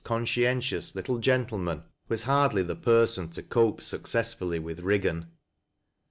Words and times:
conBcieutious 0.03 0.95
little 0.95 1.19
gentleman 1.19 1.83
was 2.07 2.23
hardly 2.23 2.63
the 2.63 2.75
person 2.75 3.29
to 3.29 3.43
cope 3.43 3.83
successfully 3.83 4.57
with 4.57 4.81
Eiggan. 4.83 5.27